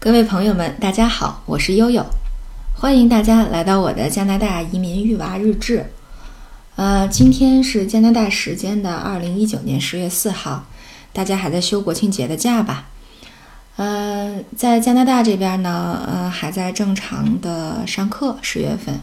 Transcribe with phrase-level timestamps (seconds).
[0.00, 2.06] 各位朋友们，大家好，我是悠悠，
[2.72, 5.90] 欢迎大家来到我的加拿大移民育娃日志。
[6.76, 10.66] 呃，今天是加拿大时间的二零一九年十月四号，
[11.12, 12.86] 大家还在休国庆节的假吧？
[13.74, 19.00] 呃，在加拿大这边呢，呃，还在正常的上课，十月份。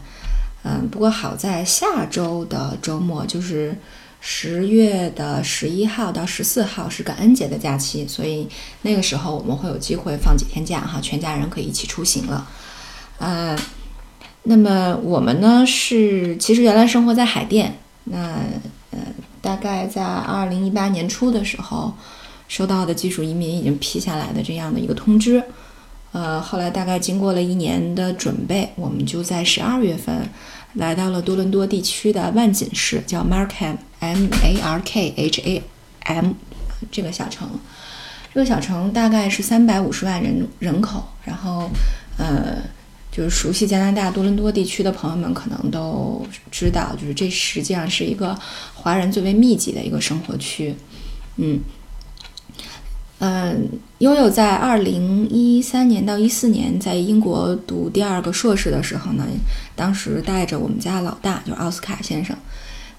[0.64, 3.76] 嗯，不过好在下周的周末就是。
[4.20, 8.48] 十月的十一号到十四号是感恩节的假期，所以
[8.82, 12.48] 那个时候我们会有机会放几天假哈，全家人可以一起出行了。
[13.18, 13.56] 呃，
[14.42, 18.40] 那么我们呢是其实原来生活在海淀，那
[18.90, 18.98] 呃
[19.40, 21.94] 大概在二零一八年初的时候
[22.48, 25.40] 收到的技术移民已经批下来的这样的一个通知，
[26.10, 30.28] 呃后来大概经过了一年的准备，我们就在十二月份。
[30.74, 35.62] 来到了多伦多地区的万锦市，叫 Markham M A R K H A
[36.04, 36.32] M，
[36.90, 37.48] 这个小城，
[38.32, 41.04] 这个小城大概是三百五十万人人口。
[41.24, 41.70] 然后，
[42.18, 42.58] 呃，
[43.10, 48.38] 就是熟悉加拿大多伦多地区的朋友们可能都知道，就是这实际上是一个
[48.74, 50.74] 华人最为密集的一个生活区，
[51.36, 51.60] 嗯。
[53.18, 59.24] 嗯，悠悠在二零一三年到一四年在英国读第二个硕士的时候呢，
[59.74, 62.36] 当时带着我们家老大，就是奥斯卡先生，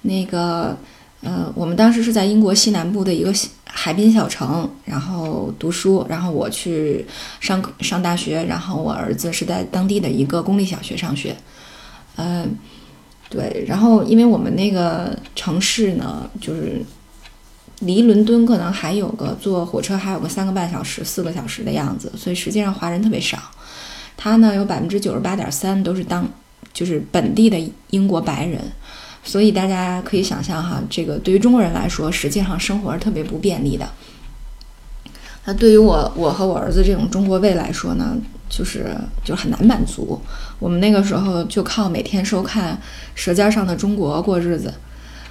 [0.02, 0.78] 那个
[1.22, 3.34] 呃，我们当时是在英国西南部的一个
[3.66, 7.06] 海滨小城，然后读书，然后我去
[7.40, 11.36] 上上大学，然后我儿子是在当地的一个公立小学上学，
[12.16, 12.56] 嗯，
[13.30, 16.84] 对，然后因为我们那个城市呢，就是。
[17.82, 23.38] 离伦敦可能还有个坐火车还有个三个半小时、四个小时的样子，所以实际上华人特别少。
[24.18, 26.28] 他呢有百分之九十八点三都是当
[26.74, 28.60] 就是本地的英国白人，
[29.24, 33.88] 所以大家可以想象哈，这个对于中国人来说，实际上生活是特别不便利的。
[35.46, 38.18] 那对于我我和我儿子这种中国胃来说呢，
[38.50, 40.20] 就是就很难满足。
[40.60, 42.76] 我们那个时候就靠每天收看
[43.16, 44.74] 《舌尖上的中国》过日子，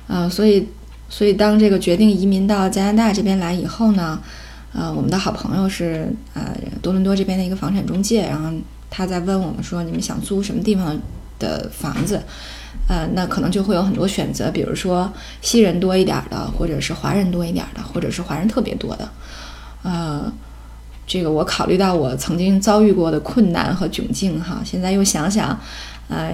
[0.09, 0.69] 嗯，所以。
[1.09, 4.21] 所以，当这个决定移民到加拿大这边来以后呢，
[4.73, 8.51] 呃，我们的好朋友是呃多伦多这边的一个房产中介，然后
[8.91, 10.99] 他在问我们说，你们想租什么地方
[11.39, 12.23] 的房子？
[12.89, 19.09] 呃，那可能就会有很多选择，比如说西人多一点的，或者是华人多一点的，或者是华人特别多的。
[19.83, 20.33] 呃，
[21.07, 25.59] 这个我考虑到我曾经遭遇过的困难和窘境哈，现在又想想，
[26.09, 26.33] 呃。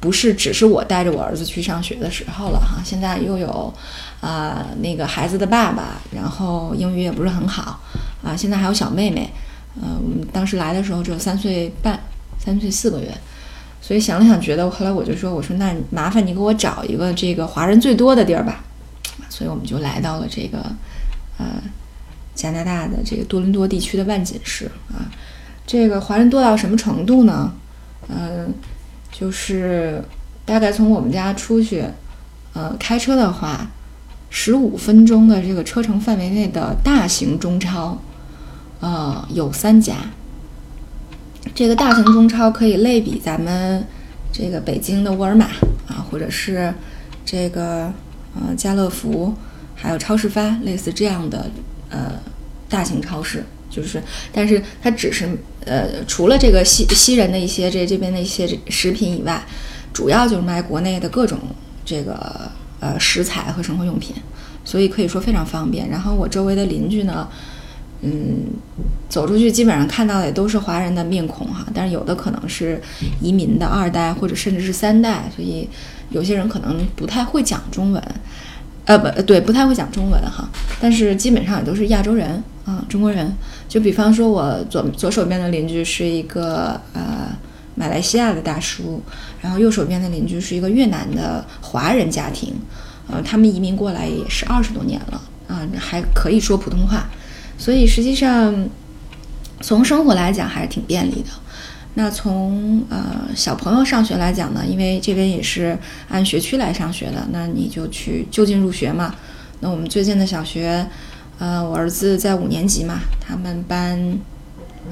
[0.00, 3.72] 不是只是我带着我儿子去上学的时候了哈，现在又有，
[4.20, 7.80] 啊那个孩子的爸爸，然后英语也不是很好，
[8.22, 9.32] 啊现在还有小妹妹，
[9.76, 11.98] 嗯我们当时来的时候只有三岁半，
[12.38, 13.16] 三岁四个月，
[13.86, 18.64] 所以想了想觉得，后来我就说我说那麻烦你给我找一个这个华人最多的地儿吧，
[19.28, 20.58] 所以我们就来到了这个，
[21.36, 21.62] 呃
[22.34, 25.04] 加拿大的这个多伦多地区的万锦市啊，
[25.66, 27.52] 这个华人多到什么程度呢？
[28.08, 28.54] 嗯。
[29.16, 30.02] 就是
[30.44, 31.84] 大概从我们家出去，
[32.52, 33.70] 呃，开车的话，
[34.28, 37.96] 十五分钟的这个车程范围内的大型中超，
[38.80, 39.94] 呃，有三家。
[41.54, 43.86] 这个大型中超可以类比咱们
[44.32, 45.46] 这个北京的沃尔玛
[45.86, 46.74] 啊，或者是
[47.24, 47.92] 这个
[48.34, 49.32] 呃家乐福，
[49.74, 51.50] 还有超市发类似这样的
[51.90, 52.20] 呃
[52.68, 53.44] 大型超市。
[53.70, 54.00] 就是，
[54.32, 55.28] 但是它只是，
[55.64, 59.44] 呃，除了这个西西人的一些这这边的一些食品以外，
[59.92, 61.36] 主要就是卖国内的各种
[61.84, 62.48] 这个
[62.78, 64.14] 呃食材和生活用品，
[64.64, 65.88] 所以可以说非常方便。
[65.88, 67.28] 然后我周围的邻居呢，
[68.04, 68.44] 嗯，
[69.08, 72.80] 走出去基本上看到的也都是华人的面孔哈，但是有的可能是
[73.22, 75.66] 移民的二代或者甚至是三代，所以
[76.10, 78.02] 有些人可能不太会讲中文，
[78.84, 80.46] 呃，不对，不太会讲中文哈，
[80.80, 83.34] 但是基本上也都是亚洲人啊，中国人。
[83.66, 87.36] 就比方说，我左左手边的邻居是一个呃
[87.74, 89.00] 马来西亚的大叔，
[89.40, 92.52] 然后右手边的邻居是一个越南的华人家庭，
[93.08, 97.08] 呃，他们移民过来也是二十多年了啊，还可以说普通话，
[97.56, 98.68] 所以实际上
[99.60, 101.30] 从生活来讲还是挺便利的。
[101.94, 105.78] 那从呃小朋友上学来讲呢，因为这边也是
[106.08, 109.14] 按学区来上学的，那你就去就近入学嘛。
[109.60, 110.86] 那我们最近的小学。
[111.36, 114.16] 呃，我儿子在五年级嘛，他们班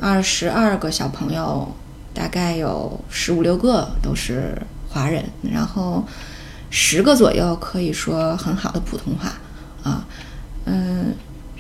[0.01, 1.73] 二十二个小朋友，
[2.13, 6.05] 大概有十五六个都是华人，然后
[6.69, 9.33] 十个左右可以说很好的普通话，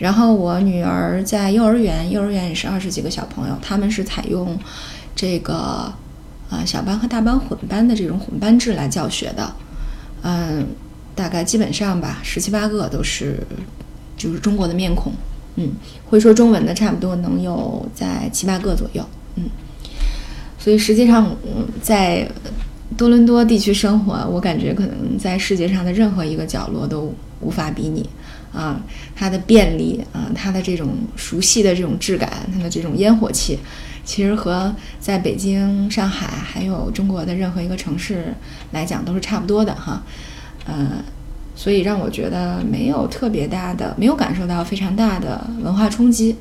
[0.02, 4.58] 然后我女儿在幼儿园，幼儿园也是二十几个小朋友，他们是采用
[5.14, 5.54] 这个
[6.50, 9.54] 啊小班和大班混班的这种混班制来教学的，
[10.22, 10.66] 嗯，
[11.14, 13.38] 大概基本上吧，十七八个都是。
[14.14, 15.12] 就是中国的面孔，
[15.56, 15.72] 嗯，
[16.04, 19.04] 会说中文的差不多能有在七八个左右。
[19.34, 19.44] 嗯，
[20.58, 21.34] 所以实际上
[21.80, 22.30] 在
[22.96, 28.08] 多伦多地区生活，我感觉可能在世界上的任何一个角落都无法比拟。
[28.52, 28.80] 啊，
[29.14, 33.58] 它的便利啊，它的这种熟悉的这种质感，它的这种烟火气，
[34.04, 38.34] 其实和在北京、上海还有中国的任何一个城市
[38.72, 40.02] 来讲都是差不多的哈，
[40.66, 41.02] 呃。
[41.54, 46.34] 所以让我觉得没有特别大的，没有感受到非常大的文化冲击，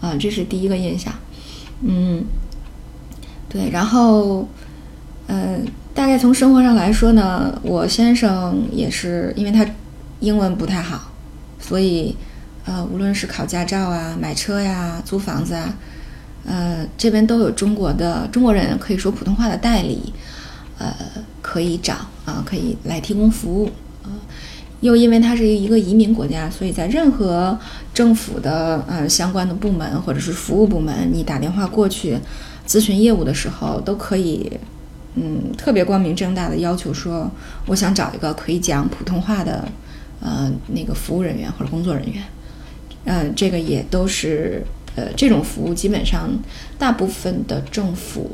[0.00, 1.14] 啊，这是第一个印象。
[1.82, 2.24] 嗯，
[3.48, 4.48] 对，然后，
[5.28, 5.64] 嗯，
[5.94, 9.64] 大概从生活上来说呢，我先生也是，因为他
[10.18, 11.12] 英文不太好，
[11.60, 12.14] 所以，
[12.64, 15.74] 呃，无论是考驾照啊、买车呀、租房子啊，
[16.44, 20.12] 呃，这边都有中国的中国人可以说普通话的代理，
[20.78, 20.94] 呃，
[21.42, 21.94] 可以找
[22.24, 23.70] 啊，可以来提供服务
[24.02, 24.10] 啊。
[24.80, 27.58] 又因为它是一个移民国家，所以在任何
[27.92, 32.16] 政府的呃相关的部门或者是服务部门，你打电话过去
[32.64, 34.52] 咨询业务的时候，都可以
[35.16, 37.28] 嗯特别光明正大的要求说，
[37.66, 39.66] 我想找一个可以讲普通话的
[40.20, 42.22] 呃那个服务人员或者工作人员。
[43.04, 44.62] 嗯，这个也都是
[44.96, 46.30] 呃这种服务基本上
[46.78, 48.30] 大部分的政府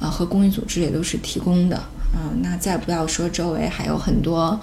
[0.00, 2.32] 啊和公益组织也都是提供的啊。
[2.40, 4.60] 那再不要说周围还有很多。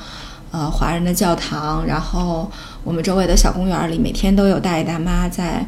[0.53, 2.51] 呃，华人的教堂，然后
[2.83, 5.65] 我们周围的小公园里，每天都有大爷大妈在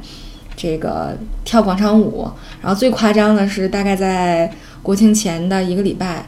[0.57, 2.29] 这个跳广场舞。
[2.61, 6.25] 然后最夸张的是，大概在国庆前的一个礼拜，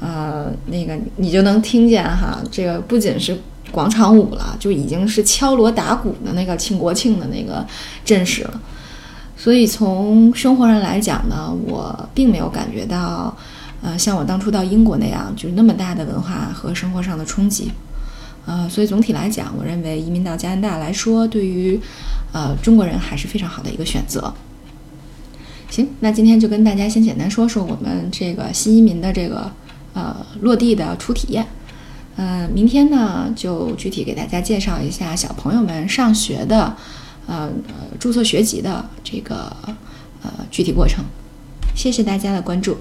[0.00, 3.38] 呃，那个你就能听见哈，这个不仅是
[3.70, 7.66] 广场舞了，就已经是敲锣打鼓的那个庆国庆的那个
[8.04, 8.60] 阵势了。
[9.36, 13.34] 所以从生活上来讲呢，我并没有感觉到，
[13.80, 17.70] 呃，像我当初到英国那样，就是那么大的文化和生活上的冲击。
[18.46, 21.80] 呃，所以总体来讲，我认为移民到加拿大来说，对于
[22.32, 24.32] 呃中国人还是非常好的一个选择。
[25.70, 29.50] 行，那今天就跟大家先简单说说我们这个新移民的这个
[29.94, 31.46] 呃落地的初体验。
[32.16, 36.76] 嗯，明天呢就具体给大家介绍一下小朋友们上学的
[37.26, 37.50] 呃
[37.98, 39.56] 注册学籍的这个
[40.22, 41.04] 呃具体过程。
[41.74, 42.76] 谢谢大家的关注。